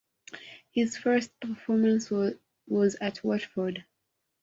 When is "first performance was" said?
0.97-2.95